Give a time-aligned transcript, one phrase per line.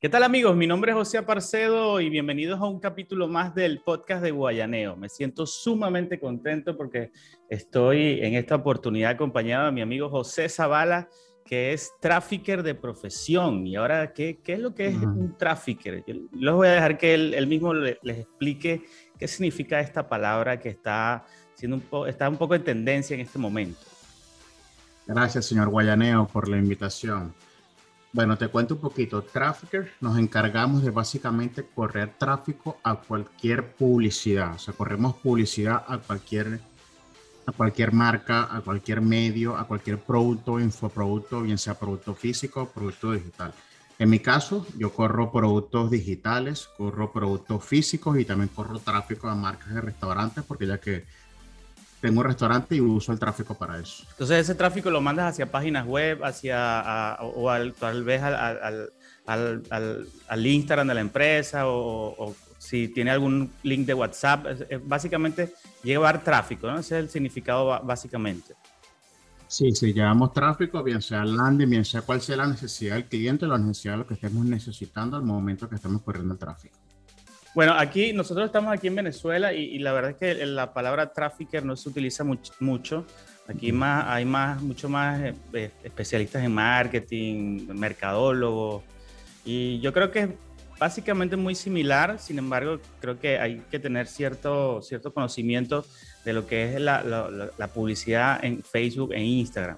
[0.00, 0.54] ¿Qué tal amigos?
[0.54, 4.94] Mi nombre es José Aparcedo y bienvenidos a un capítulo más del podcast de Guayaneo.
[4.94, 7.10] Me siento sumamente contento porque
[7.48, 11.08] estoy en esta oportunidad acompañado de mi amigo José Zavala,
[11.44, 13.66] que es trafficker de profesión.
[13.66, 16.04] Y ahora, ¿qué, qué es lo que es un trafficker?
[16.06, 18.84] Yo les voy a dejar que él, mismo les, explique
[19.18, 23.40] qué significa esta palabra que está, siendo un está un poco en tendencia en este
[23.40, 23.80] momento.
[25.08, 27.34] Gracias, señor Guayaneo, por la invitación.
[28.12, 29.22] Bueno, te cuento un poquito.
[29.22, 34.54] Trafficker nos encargamos de básicamente correr tráfico a cualquier publicidad.
[34.54, 36.60] O sea, corremos publicidad a cualquier,
[37.46, 42.68] a cualquier marca, a cualquier medio, a cualquier producto, infoproducto, bien sea producto físico o
[42.68, 43.52] producto digital.
[43.98, 49.34] En mi caso, yo corro productos digitales, corro productos físicos y también corro tráfico a
[49.34, 51.04] marcas de restaurantes porque ya que
[52.00, 54.04] tengo un restaurante y uso el tráfico para eso.
[54.10, 58.90] Entonces ese tráfico lo mandas hacia páginas web, hacia o al, tal vez al,
[59.26, 64.46] al, al, Instagram de la empresa o, si tiene algún link de WhatsApp.
[64.84, 66.78] básicamente llevar tráfico, ¿no?
[66.78, 68.54] Ese es el significado básicamente.
[69.48, 73.46] Sí, sí, llevamos tráfico, bien sea landing, bien sea cuál sea la necesidad del cliente,
[73.46, 76.76] la necesidad de lo que estemos necesitando al momento que estemos corriendo el tráfico.
[77.54, 81.64] Bueno, aquí nosotros estamos aquí en Venezuela y, la verdad es que la palabra trafficker
[81.64, 82.24] no se utiliza
[82.60, 83.06] mucho.
[83.48, 88.84] Aquí más, hay más, mucho más eh, eh, especialistas en marketing, mercadólogos.
[89.44, 90.28] Y yo creo que es
[90.78, 95.86] básicamente muy similar, sin embargo, creo que hay que tener cierto, cierto conocimiento
[96.24, 99.76] de lo que es la, la, publicidad en Facebook e Instagram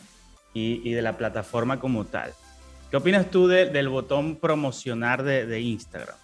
[0.52, 2.32] y, y, de la plataforma como tal.
[2.90, 6.16] ¿Qué opinas tú del botón promocionar de, de Instagram?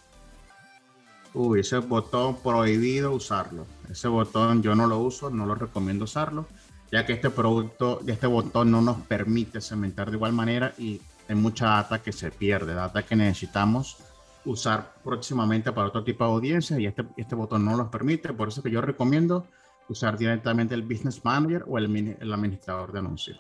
[1.37, 3.67] Uy, ese botón prohibido usarlo.
[3.91, 6.47] Ese botón yo no lo uso, no lo recomiendo usarlo,
[6.91, 10.99] ya que este producto, este botón no nos permite cementar de igual manera y
[11.29, 13.99] hay mucha data que se pierde, data que necesitamos
[14.47, 18.33] usar próximamente para otro tipo de audiencia y este, este botón no nos permite.
[18.33, 19.47] Por eso que yo recomiendo
[19.91, 23.39] usar directamente el Business Manager o el administrador de anuncios.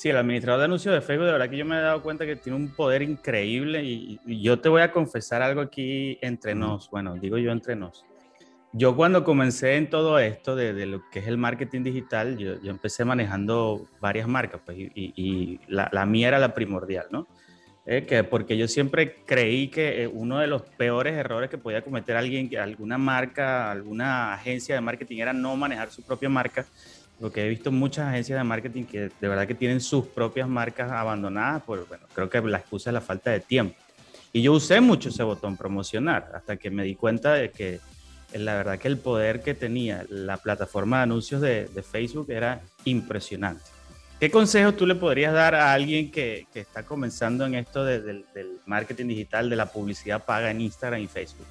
[0.00, 2.24] Sí, el administrador de anuncios de Facebook, de verdad que yo me he dado cuenta
[2.24, 6.88] que tiene un poder increíble y, yo te voy a confesar algo aquí entre nos,
[6.88, 8.06] bueno, digo yo entre nos.
[8.72, 13.04] Yo cuando comencé en todo esto de, lo que es el marketing digital, yo, empecé
[13.04, 17.26] manejando varias marcas pues, y, la, la, mía era la primordial, ¿no?
[17.84, 21.82] Eh, que porque yo siempre creí que eh, uno de los peores errores que podía
[21.82, 26.64] cometer alguien, alguna marca, alguna agencia de marketing era no manejar su propia marca
[27.20, 30.90] porque he visto muchas agencias de marketing que de verdad que tienen sus propias marcas
[30.90, 33.76] abandonadas, por, bueno, creo que la excusa es la falta de tiempo.
[34.32, 37.80] Y yo usé mucho ese botón promocionar hasta que me di cuenta de que
[38.32, 42.62] eh, la verdad que el poder que tenía la plataforma de anuncios de, Facebook era
[42.84, 43.64] impresionante.
[44.18, 48.24] ¿Qué consejo tú le podrías dar a alguien que, que está comenzando en esto del
[48.66, 51.46] marketing digital, de la publicidad paga en Instagram y Facebook?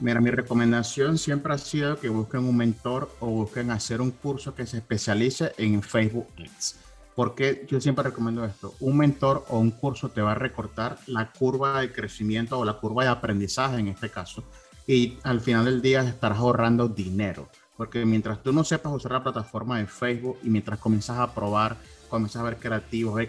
[0.00, 4.54] Mira, mi recomendación siempre ha sido que busquen un mentor o busquen hacer un curso
[4.54, 6.78] que se especialice en Facebook Ads.
[7.16, 8.74] Porque yo siempre recomiendo esto.
[8.78, 12.74] Un mentor o un curso te va a recortar la curva de crecimiento o la
[12.74, 14.44] curva de aprendizaje en este caso.
[14.86, 17.48] Y al final del día estarás ahorrando dinero.
[17.76, 21.76] Porque mientras tú no sepas usar la plataforma de Facebook y mientras comienzas a probar,
[22.08, 23.20] comienzas a ver creativos,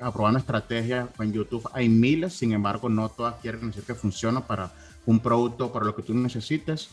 [0.00, 3.94] a probar una estrategia en YouTube, hay miles, sin embargo, no todas quieren decir que
[3.94, 4.70] funciona para
[5.08, 6.90] un producto para lo que tú necesites,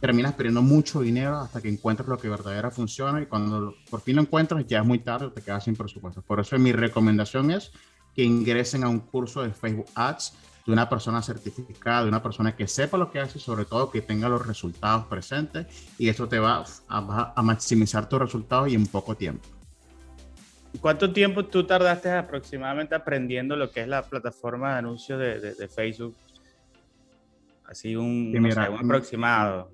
[0.00, 4.16] terminas perdiendo mucho dinero hasta que encuentres lo que verdaderamente funciona y cuando por fin
[4.16, 6.22] lo encuentras ya es muy tarde, te quedas sin presupuesto.
[6.22, 7.70] Por eso mi recomendación es
[8.14, 10.32] que ingresen a un curso de Facebook Ads
[10.64, 14.00] de una persona certificada, de una persona que sepa lo que hace sobre todo que
[14.00, 15.66] tenga los resultados presentes
[15.98, 19.46] y eso te va a, a maximizar tus resultados y en poco tiempo.
[20.80, 25.68] ¿Cuánto tiempo tú tardaste aproximadamente aprendiendo lo que es la plataforma de anuncios de, de
[25.68, 26.16] Facebook
[27.68, 28.34] Así un,
[28.80, 29.70] aproximado.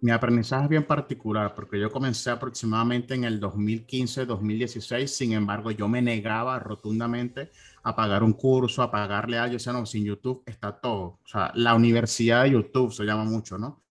[0.00, 5.88] Mi, aprendizaje es bien particular porque yo comencé aproximadamente en el 2015-2016, sin embargo yo
[5.88, 7.50] me negaba rotundamente
[7.82, 11.18] a pagar un curso, a pagarle algo, o sea, no, sin YouTube está todo.
[11.24, 13.82] O sea, la universidad de YouTube se llama mucho, ¿no?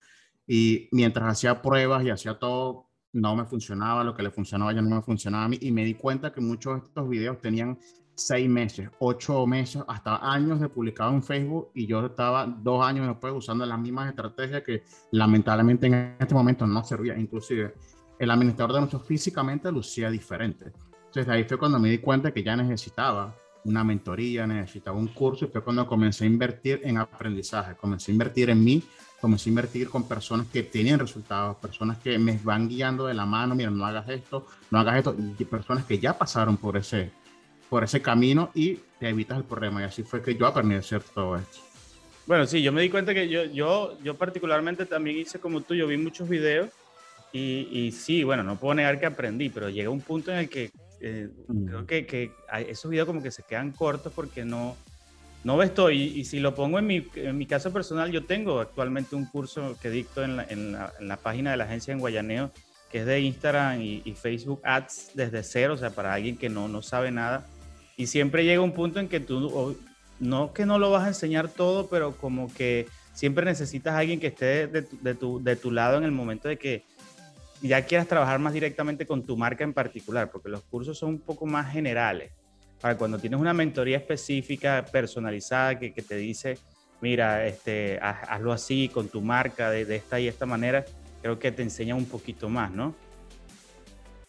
[0.46, 4.82] Y mientras hacía pruebas y hacía todo, no me funcionaba, lo que le funcionaba ya
[4.84, 7.80] no me funcionaba a mí y me di cuenta que muchos de estos videos tenían
[8.18, 13.08] seis meses, ocho meses, hasta años de publicado en Facebook y yo estaba dos años
[13.08, 17.18] después usando las mismas estrategias que lamentablemente en este momento no servía.
[17.18, 17.76] Inclusive
[18.20, 20.74] el administrador de anuncios físicamente lucía diferente.
[21.06, 25.46] Entonces ahí fue cuando me di cuenta que ya necesitaba una mentoría, necesitaba un curso
[25.46, 28.84] y fue cuando comencé a invertir en aprendizaje, comencé a invertir en mí,
[29.22, 33.26] comencé a invertir con personas que tenían resultados, personas que me van guiando de la
[33.26, 37.12] mano, mira, no hagas esto, no hagas esto, y personas que ya pasaron por ese,
[37.70, 39.82] por ese camino y te evitas el problema.
[39.82, 41.60] Y así fue que yo aprendí a hacer todo esto.
[42.26, 45.74] Bueno, sí, yo me di cuenta que yo, yo, yo particularmente también hice como tú,
[45.74, 46.70] yo vi muchos videos
[47.32, 50.50] y, y sí, bueno, no puedo negar que aprendí, pero llega un punto en el
[50.50, 51.30] que eh,
[51.68, 52.32] creo que, que
[52.68, 54.76] esos videos como que se quedan cortos porque no,
[55.44, 55.92] no ves todo.
[55.92, 59.78] Y, si lo pongo en mi, en mi, caso personal, yo tengo actualmente un curso
[59.82, 62.52] que dicto en la, en la, en la página de la agencia en Guayaneo,
[62.92, 66.50] que es de Instagram y, y, Facebook Ads desde cero, o sea, para alguien que
[66.50, 67.46] no, no sabe nada.
[67.98, 69.76] Y siempre llega un punto en que tú
[70.20, 74.28] no que no lo vas a enseñar todo, pero como que siempre necesitas alguien que
[74.28, 76.84] esté de, tu, lado en el momento de que
[77.62, 81.20] ya quieras trabajar más directamente con tu marca en particular, porque los cursos son un
[81.20, 82.32] poco más generales.
[82.80, 86.60] Para cuando tienes una mentoría específica, personalizada, que, te dice,
[87.02, 90.86] mira, este, hazlo así con tu marca de, de esta y esta manera,
[91.24, 92.94] creo que te enseña un poquito más, ¿no?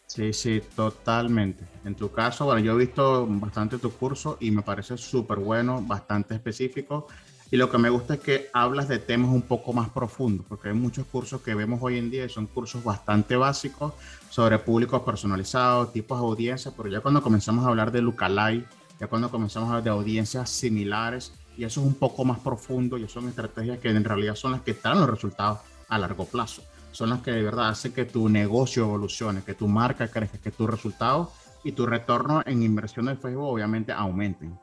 [0.09, 1.63] Sí, sí, totalmente.
[1.85, 5.83] En tu caso, bueno, yo he visto bastante tu curso y me parece súper bueno,
[5.83, 7.07] bastante específico.
[7.51, 10.69] Y lo que me gusta es que hablas de temas un poco más profundos, porque
[10.69, 13.93] hay muchos cursos que vemos hoy en día y son cursos bastante básicos
[14.31, 18.67] sobre públicos personalizados, tipos de audiencias, pero ya cuando comenzamos a hablar de lookalike,
[18.99, 22.97] ya cuando comenzamos a hablar de audiencias similares, y eso es un poco más profundo
[22.97, 26.63] y son estrategias que en realidad son las que dan los resultados a largo plazo
[26.91, 30.51] son las que de verdad hacen que tu negocio evolucione, que tu marca crezca, que
[30.51, 31.29] tus resultados
[31.63, 34.57] y tu retorno en inversión de Facebook obviamente aumenten.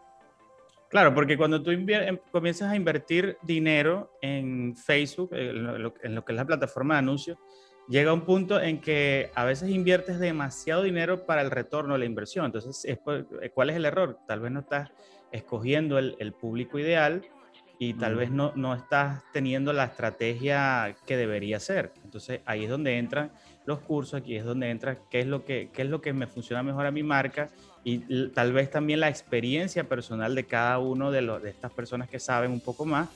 [0.89, 6.25] Claro, porque cuando tú em, comienzas a invertir dinero en Facebook, en lo, en lo,
[6.25, 7.39] que es la plataforma de anuncios,
[7.89, 12.05] llega un punto en que a veces inviertes demasiado dinero para el retorno de la
[12.05, 12.47] inversión.
[12.47, 12.99] Entonces,
[13.55, 14.19] ¿cuál es el error?
[14.27, 14.91] Tal vez no estás
[15.33, 17.23] escogiendo el, el público ideal
[17.79, 21.93] y tal vez no, no estás teniendo la estrategia que debería ser.
[22.05, 23.31] Entonces ahí es donde entran
[23.67, 26.27] los cursos, aquí es donde entra qué es lo que, qué es lo que me
[26.27, 27.51] funciona mejor a mi marca
[27.85, 32.09] y tal vez también la experiencia personal de cada uno de, los, de estas personas
[32.09, 33.09] que saben un poco más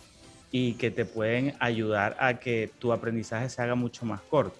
[0.53, 4.59] y que te pueden ayudar a que tu aprendizaje se haga mucho más corto.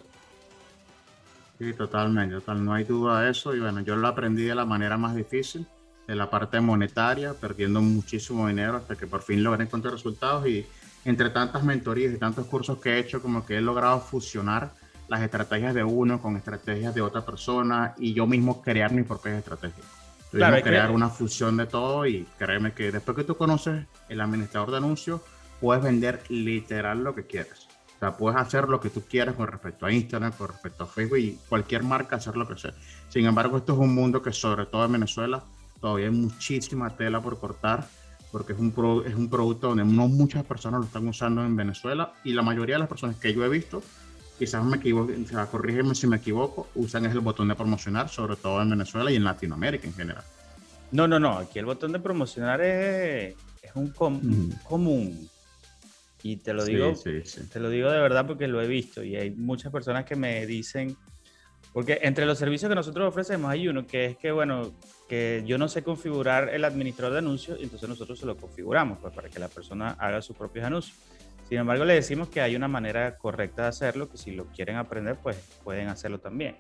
[1.58, 4.64] Sí, totalmente, total, no hay duda de eso y bueno, yo lo aprendí de la
[4.64, 5.67] manera más difícil
[6.06, 10.67] de la parte monetaria, perdiendo muchísimo dinero hasta que por fin logré encontrar resultados y
[11.05, 14.73] entre tantas mentorías y tantos cursos que he hecho, como que he logrado fusionar
[15.08, 19.38] las estrategias de uno con estrategias de otra persona y yo mismo crear mis propias
[19.38, 19.87] estrategias.
[20.31, 24.70] Claro, crear una fusión de todo y créeme que después que tú conoces el administrador
[24.70, 25.20] de anuncios,
[25.61, 27.67] puedes vender literal lo que quieras.
[27.97, 30.87] O sea, puedes hacer lo que tú quieras con respecto a Instagram, con respecto a
[30.87, 32.73] Facebook y cualquier marca hacer lo que sea.
[33.08, 35.43] Sin embargo, esto es un mundo que sobre todo en Venezuela
[35.80, 37.86] todavía hay muchísima tela por cortar
[38.30, 41.56] porque es un, pro, es un producto donde no muchas personas lo están usando en
[41.56, 43.82] Venezuela y la mayoría de las personas que yo he visto,
[44.38, 48.08] quizás me equivoco, o sea, corrígeme si me equivoco, usan es el botón de promocionar,
[48.08, 50.24] sobre todo en Venezuela y en Latinoamérica en general.
[50.92, 54.62] No, no, no, aquí el botón de promocionar es, es un com mm.
[54.64, 55.28] común.
[56.22, 57.48] Y te lo digo, sí, sí, sí.
[57.48, 60.46] te lo digo de verdad porque lo he visto y hay muchas personas que me
[60.46, 60.96] dicen,
[61.72, 64.72] porque entre los servicios que nosotros ofrecemos hay uno que es que, bueno,
[65.10, 69.12] que yo no sé configurar el administrador de anuncios, entonces nosotros se lo configuramos pues,
[69.12, 70.96] para que la persona haga sus propios anuncios.
[71.48, 74.76] Sin embargo, le decimos que hay una manera correcta de hacerlo, que si lo quieren
[74.76, 76.58] aprender, pues pueden hacerlo también.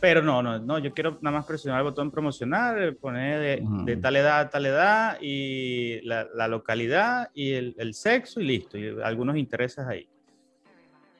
[0.00, 3.96] Pero no, no, no, yo quiero nada más presionar el botón promocionar, poner de, de
[3.98, 8.78] tal edad a tal edad y la, la localidad y el, el, sexo y listo,
[8.78, 10.08] y algunos intereses ahí.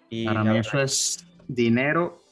[0.09, 2.23] Y Para mí eso es dinero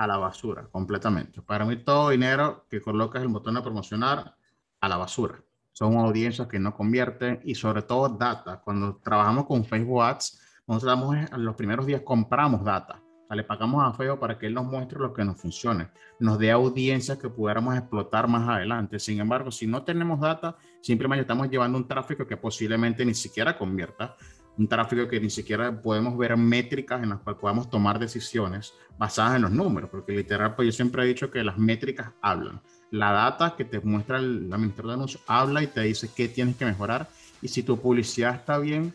[0.00, 1.42] a la basura, completamente.
[1.42, 4.34] Para mí todo dinero que colocas el botón de promocionar
[4.80, 5.44] a la basura.
[5.72, 8.62] Son audiencias que no convierten y sobre todo data.
[8.64, 13.02] Cuando trabajamos con Facebook Ads, nosotros en los primeros días compramos data.
[13.24, 15.90] O sea, le pagamos a Facebook para que él nos muestre lo que nos funcione,
[16.18, 18.98] nos dé audiencias que pudiéramos explotar más adelante.
[18.98, 23.58] Sin embargo, si no tenemos data, simplemente estamos llevando un tráfico que posiblemente ni siquiera
[23.58, 24.16] convierta
[24.60, 29.36] un tráfico que ni siquiera podemos ver métricas en las cuales podamos tomar decisiones basadas
[29.36, 32.60] en los números, porque literal, pues yo siempre he dicho que las métricas hablan.
[32.90, 36.56] La data que te muestra el administrador de anuncios habla y te dice qué tienes
[36.56, 37.08] que mejorar
[37.40, 38.92] y si tu publicidad está bien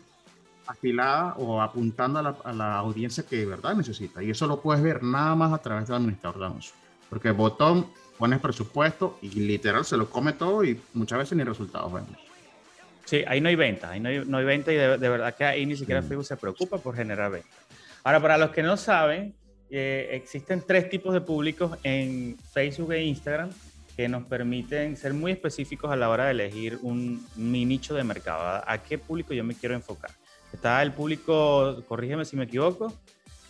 [0.68, 4.22] afilada o apuntando a la, a la audiencia que de verdad necesita.
[4.22, 6.76] Y eso lo puedes ver nada más a través del administrador de anuncios,
[7.10, 11.42] porque el botón pones presupuesto y literal se lo come todo y muchas veces ni
[11.42, 12.25] resultados vemos.
[13.06, 15.34] Sí, ahí no hay venta, ahí no hay, no hay venta y de, de, verdad
[15.34, 16.08] que ahí ni siquiera mm.
[16.08, 17.48] Facebook se preocupa por generar venta.
[18.04, 19.34] Ahora, para los que no saben,
[19.70, 23.50] eh, existen tres tipos de públicos en Facebook e Instagram
[23.96, 28.04] que nos permiten ser muy específicos a la hora de elegir un, mi nicho de
[28.04, 28.62] mercado.
[28.66, 30.10] ¿A qué público yo me quiero enfocar?
[30.52, 32.92] Está el público, corrígeme si me equivoco,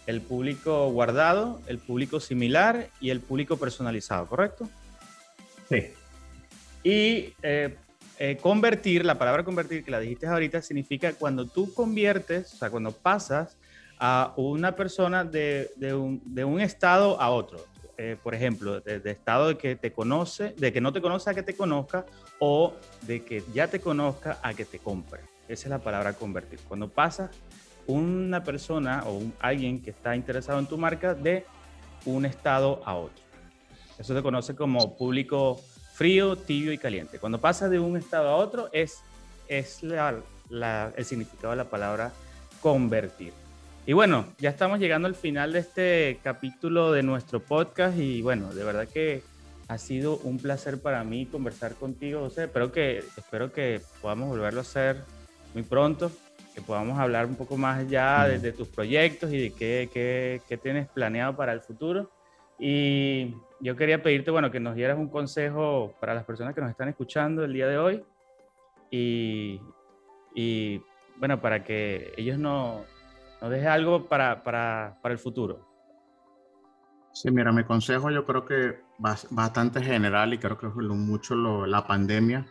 [0.06, 4.68] el público guardado, el público similar y el público personalizado, ¿correcto?
[5.68, 5.88] Sí.
[6.84, 7.76] Y eh,
[8.18, 12.70] eh, convertir, la palabra convertir que la dijiste ahorita, significa cuando tú conviertes, o sea,
[12.70, 13.56] cuando pasas
[13.98, 17.64] a una persona de, un, estado a otro.
[17.98, 21.34] Eh, por ejemplo, de, estado de que te conoce, de que no te conoce a
[21.34, 22.04] que te conozca
[22.38, 25.20] o de que ya te conozca a que te compre.
[25.48, 26.58] Esa es la palabra convertir.
[26.68, 27.30] Cuando pasas
[27.86, 31.46] una persona o alguien que está interesado en tu marca de
[32.04, 33.24] un estado a otro.
[33.98, 35.60] Eso se conoce como público
[35.96, 37.18] frío, tibio y caliente.
[37.18, 39.02] Cuando pasa de un estado a otro es,
[39.48, 40.16] es la,
[40.50, 42.12] la, el significado de la palabra
[42.60, 43.32] convertir.
[43.86, 48.52] Y bueno, ya estamos llegando al final de este capítulo de nuestro podcast y bueno,
[48.52, 49.22] de verdad que
[49.68, 52.44] ha sido un placer para mí conversar contigo, José.
[52.44, 55.02] Espero que, espero que podamos volverlo a hacer
[55.54, 56.12] muy pronto,
[56.54, 60.42] que podamos hablar un poco más ya de, de tus proyectos y de qué, qué,
[60.46, 62.10] qué tienes planeado para el futuro.
[62.58, 66.70] Y yo quería pedirte, bueno, que nos dieras un consejo para las personas que nos
[66.70, 68.04] están escuchando el día de hoy
[68.90, 69.60] y,
[70.34, 70.82] y
[71.18, 72.84] bueno, para que ellos no,
[73.40, 75.66] nos dejen algo para, para, para, el futuro.
[77.12, 81.86] Sí, mira, mi consejo yo creo que bastante general y creo que mucho lo, la
[81.86, 82.46] pandemia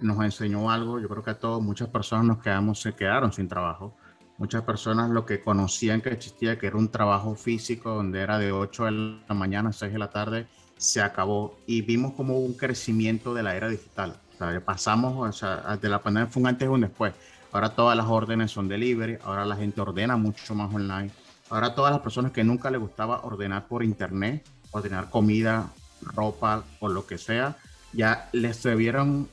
[0.00, 1.00] nos enseñó algo.
[1.00, 3.96] Yo creo que a todos, muchas personas nos quedamos, se quedaron sin trabajo
[4.36, 8.50] Muchas personas lo que conocían que existía, que era un trabajo físico donde era de
[8.50, 8.90] 8 de
[9.28, 13.44] la mañana a 6 de la tarde, se acabó y vimos como un crecimiento de
[13.44, 14.20] la era digital.
[14.34, 17.14] O sea, pasamos, o sea, de la pandemia fue un antes y un después.
[17.52, 21.12] Ahora todas las órdenes son delivery, ahora la gente ordena mucho más online.
[21.50, 25.70] Ahora todas las personas que nunca les gustaba ordenar por internet, ordenar comida,
[26.02, 27.56] ropa o lo que sea,
[27.92, 29.28] ya les se vieron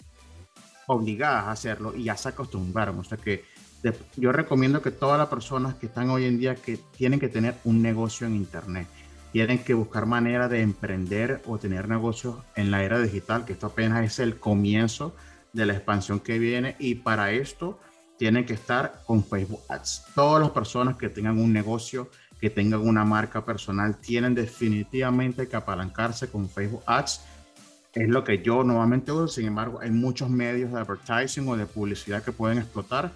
[0.86, 3.00] obligadas a hacerlo y ya se acostumbraron.
[3.00, 3.46] O sea que
[4.16, 7.56] yo recomiendo que todas las personas que están hoy en día que tienen que tener
[7.64, 8.88] un negocio en internet,
[9.32, 13.68] tienen que buscar manera de emprender o tener negocios en la era digital, que esto
[13.68, 15.16] apenas es el comienzo
[15.54, 17.80] de la expansión que viene y para esto
[18.18, 20.06] tienen que estar con Facebook Ads.
[20.14, 22.10] Todas las personas que tengan un negocio,
[22.40, 27.22] que tengan una marca personal, tienen definitivamente que apalancarse con Facebook Ads.
[27.94, 31.66] Es lo que yo normalmente uso, sin embargo, hay muchos medios de advertising o de
[31.66, 33.12] publicidad que pueden explotar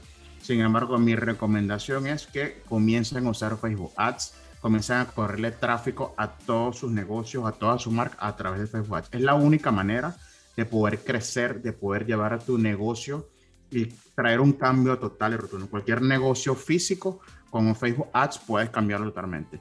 [0.46, 6.14] sin embargo, mi recomendación es que comiencen a usar Facebook Ads, comiencen a correrle tráfico
[6.18, 9.10] a todos sus negocios, a toda su marca a través de Facebook Ads.
[9.14, 10.16] Es la única manera
[10.56, 13.28] de poder crecer, de poder llevar a tu negocio
[13.72, 15.68] y traer un cambio total y rotundo.
[15.68, 19.60] Cualquier negocio físico con Facebook Ads puedes cambiarlo totalmente.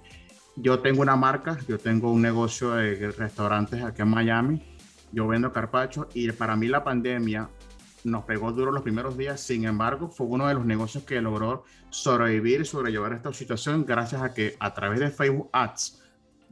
[0.55, 4.77] Yo tengo una marca, yo tengo un negocio de restaurantes aquí en Miami,
[5.13, 7.49] yo vendo carpacho y para mí la pandemia
[8.05, 11.65] nos pegó duro los primeros días, sin embargo, fue uno de los negocios que logró
[11.89, 16.03] sobrevivir y sobrellevar esta situación gracias a que a través de Facebook Ads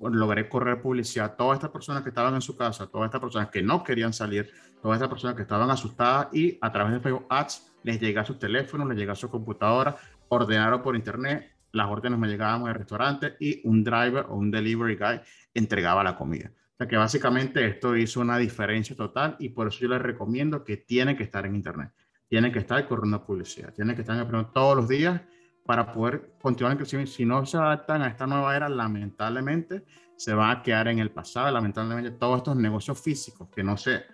[0.00, 1.26] logré correr publicidad.
[1.26, 4.12] A todas estas personas que estaban en su casa, todas estas personas que no querían
[4.12, 8.22] salir, todas estas personas que estaban asustadas y a través de Facebook Ads les llega
[8.22, 9.96] a sus teléfonos, les llega a su computadora,
[10.28, 14.96] ordenaron por internet, las órdenes me llegaban al restaurante y un driver o un delivery
[14.96, 15.20] guy
[15.54, 16.50] entregaba la comida
[16.86, 21.16] que básicamente esto hizo una diferencia total y por eso yo les recomiendo que tienen
[21.16, 21.92] que estar en Internet,
[22.28, 25.20] tienen que estar corriendo publicidad, tienen que estar todos los días
[25.64, 27.12] para poder continuar en crecimiento.
[27.12, 29.84] Si no se adaptan a esta nueva era, lamentablemente
[30.16, 31.50] se van a quedar en el pasado.
[31.50, 34.04] Lamentablemente todos estos negocios físicos que no se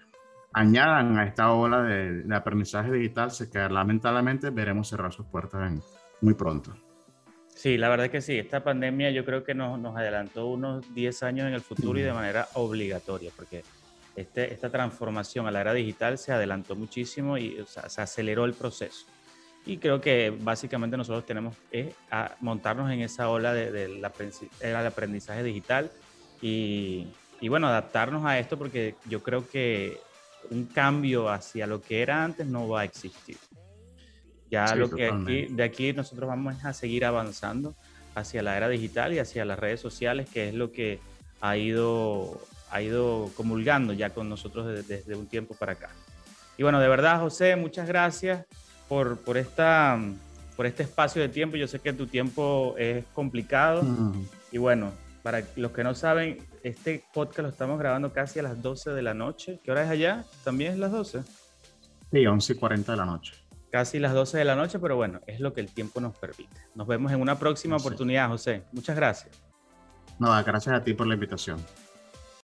[0.52, 5.70] añadan a esta ola de, de aprendizaje digital, se quedan lamentablemente, veremos cerrar sus puertas
[5.70, 5.82] en,
[6.20, 6.87] muy pronto.
[7.58, 10.94] Sí, la verdad es que sí, esta pandemia yo creo que nos, nos adelantó unos
[10.94, 13.64] 10 años en el futuro y de manera obligatoria, porque
[14.14, 18.44] este, esta transformación a la era digital se adelantó muchísimo y o sea, se aceleró
[18.44, 19.06] el proceso.
[19.66, 21.96] Y creo que básicamente nosotros tenemos que
[22.38, 25.90] montarnos en esa ola del de, aprendizaje digital
[26.40, 27.08] y,
[27.40, 29.98] y bueno, adaptarnos a esto porque yo creo que
[30.52, 33.36] un cambio hacia lo que era antes no va a existir.
[34.50, 37.74] Ya lo que aquí, de aquí nosotros vamos a seguir avanzando
[38.14, 41.00] hacia la era digital y hacia las redes sociales, que es lo que
[41.40, 42.40] ha ido,
[42.70, 45.90] ha ido comulgando ya con nosotros desde, desde un tiempo para acá.
[46.56, 48.44] Y bueno, de verdad, José, muchas gracias
[48.88, 49.98] por, por, esta,
[50.56, 51.56] por este espacio de tiempo.
[51.56, 53.82] Yo sé que tu tiempo es complicado.
[53.82, 54.26] Mm.
[54.50, 58.60] Y bueno, para los que no saben, este podcast lo estamos grabando casi a las
[58.60, 59.60] 12 de la noche.
[59.62, 60.24] ¿Qué hora es allá?
[60.42, 61.22] ¿También es las 12?
[62.10, 65.20] Sí, 11 y 40 de la noche casi las 12 de la noche, pero bueno,
[65.26, 66.56] es lo que el tiempo nos permite.
[66.74, 68.64] Nos vemos en una próxima oportunidad, José.
[68.72, 69.42] Muchas gracias.
[70.18, 71.58] No, gracias a ti por la invitación.